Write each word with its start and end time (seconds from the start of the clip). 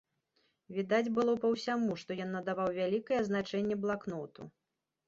Відаць 0.77 1.13
было 1.17 1.35
па 1.43 1.51
ўсяму, 1.53 1.99
што 2.05 2.17
ён 2.27 2.35
надаваў 2.37 2.73
вялікае 2.81 3.21
значэнне 3.33 3.83
блакноту. 3.87 4.53